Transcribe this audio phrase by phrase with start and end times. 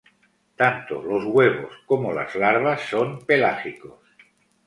[0.55, 3.99] Tanto los huevos como las larvas son pelágicos.